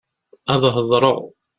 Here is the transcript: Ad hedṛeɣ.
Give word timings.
Ad 0.53 0.63
hedṛeɣ. 0.75 1.19